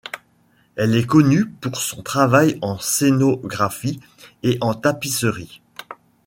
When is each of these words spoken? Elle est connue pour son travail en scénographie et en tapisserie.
Elle 0.77 0.95
est 0.95 1.05
connue 1.05 1.45
pour 1.45 1.75
son 1.75 2.01
travail 2.01 2.57
en 2.63 2.79
scénographie 2.79 3.99
et 4.41 4.57
en 4.59 4.73
tapisserie. 4.73 5.61